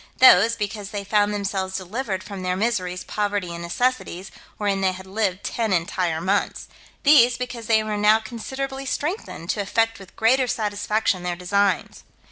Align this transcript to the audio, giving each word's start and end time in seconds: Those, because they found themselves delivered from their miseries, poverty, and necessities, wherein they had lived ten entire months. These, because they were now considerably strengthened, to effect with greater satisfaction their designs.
Those, 0.17 0.55
because 0.55 0.89
they 0.89 1.03
found 1.03 1.31
themselves 1.31 1.77
delivered 1.77 2.23
from 2.23 2.41
their 2.41 2.55
miseries, 2.55 3.03
poverty, 3.03 3.53
and 3.53 3.61
necessities, 3.61 4.31
wherein 4.57 4.81
they 4.81 4.93
had 4.93 5.05
lived 5.05 5.43
ten 5.43 5.71
entire 5.71 6.19
months. 6.19 6.67
These, 7.03 7.37
because 7.37 7.67
they 7.67 7.83
were 7.83 7.97
now 7.97 8.19
considerably 8.19 8.87
strengthened, 8.87 9.51
to 9.51 9.61
effect 9.61 9.99
with 9.99 10.15
greater 10.15 10.47
satisfaction 10.47 11.21
their 11.21 11.35
designs. 11.35 12.03